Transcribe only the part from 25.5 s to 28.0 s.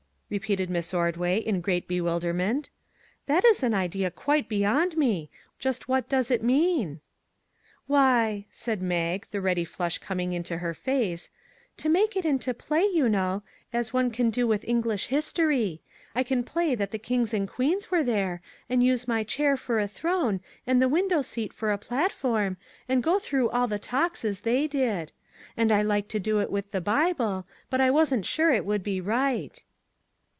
And I like to do it with the Bible, but I